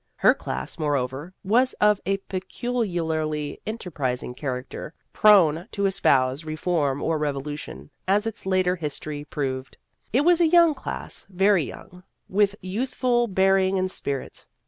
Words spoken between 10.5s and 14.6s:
class very young with youthful bearing and spirit.